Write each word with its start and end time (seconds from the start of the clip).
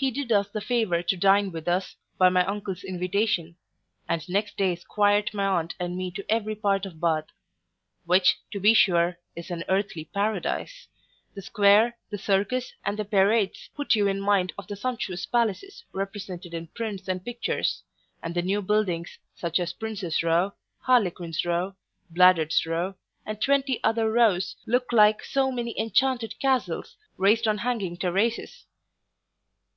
He 0.00 0.12
did 0.12 0.30
us 0.30 0.48
the 0.50 0.60
favour 0.60 1.02
to 1.02 1.16
dine 1.16 1.50
with 1.50 1.66
us, 1.66 1.96
by 2.18 2.28
my 2.28 2.44
uncle's 2.46 2.84
invitation; 2.84 3.56
and 4.08 4.22
next 4.28 4.56
day 4.56 4.76
squired 4.76 5.34
my 5.34 5.44
aunt 5.44 5.74
and 5.80 5.96
me 5.96 6.12
to 6.12 6.24
every 6.30 6.54
part 6.54 6.86
of 6.86 7.00
Bath; 7.00 7.26
which, 8.06 8.38
to 8.52 8.60
be 8.60 8.74
sure, 8.74 9.18
is 9.34 9.50
an 9.50 9.64
earthly 9.68 10.04
paradise. 10.04 10.86
The 11.34 11.42
Square, 11.42 11.96
the 12.10 12.16
Circus, 12.16 12.72
and 12.84 12.96
the 12.96 13.04
Parades, 13.04 13.70
put 13.74 13.96
you 13.96 14.06
in 14.06 14.20
mind 14.20 14.52
of 14.56 14.68
the 14.68 14.76
sumptuous 14.76 15.26
palaces 15.26 15.84
represented 15.92 16.54
in 16.54 16.68
prints 16.68 17.08
and 17.08 17.24
pictures; 17.24 17.82
and 18.22 18.36
the 18.36 18.42
new 18.42 18.62
buildings, 18.62 19.18
such 19.34 19.58
as 19.58 19.72
Princes 19.72 20.22
row, 20.22 20.52
Harlequin's 20.78 21.44
row, 21.44 21.74
Bladud's 22.12 22.64
row, 22.66 22.94
and 23.26 23.42
twenty 23.42 23.82
other 23.82 24.12
rows, 24.12 24.54
look 24.64 24.92
like 24.92 25.24
so 25.24 25.50
many 25.50 25.76
enchanted 25.76 26.38
castles, 26.38 26.94
raised 27.16 27.48
on 27.48 27.58
hanging 27.58 27.96
terraces. 27.96 28.64